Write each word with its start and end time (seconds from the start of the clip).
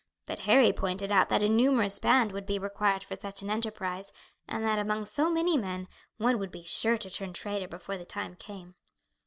But 0.25 0.39
Harry 0.49 0.73
pointed 0.73 1.11
out 1.11 1.29
that 1.29 1.43
a 1.43 1.47
numerous 1.47 1.99
band 1.99 2.31
would 2.31 2.47
be 2.47 2.57
required 2.57 3.03
for 3.03 3.15
such 3.15 3.43
an 3.43 3.51
enterprise, 3.51 4.11
and 4.47 4.65
that 4.65 4.79
among 4.79 5.05
so 5.05 5.29
many 5.29 5.57
men 5.57 5.87
one 6.17 6.39
would 6.39 6.49
be 6.51 6.63
sure 6.63 6.97
to 6.97 7.09
turn 7.11 7.33
traitor 7.33 7.67
before 7.67 7.97
the 7.97 8.05
time 8.05 8.35
came. 8.35 8.73